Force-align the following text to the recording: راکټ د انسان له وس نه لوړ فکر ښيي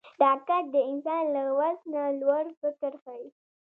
راکټ 0.21 0.63
د 0.73 0.75
انسان 0.91 1.23
له 1.35 1.43
وس 1.57 1.79
نه 1.93 2.03
لوړ 2.21 2.45
فکر 2.61 2.91
ښيي 3.03 3.27